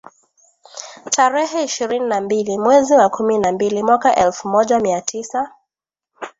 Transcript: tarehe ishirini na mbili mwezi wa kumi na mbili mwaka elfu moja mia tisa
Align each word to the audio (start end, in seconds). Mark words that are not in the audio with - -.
tarehe 1.09 1.63
ishirini 1.63 2.07
na 2.07 2.21
mbili 2.21 2.57
mwezi 2.57 2.93
wa 2.93 3.09
kumi 3.09 3.39
na 3.39 3.51
mbili 3.51 3.83
mwaka 3.83 4.15
elfu 4.15 4.47
moja 4.47 4.79
mia 4.79 5.01
tisa 5.01 5.51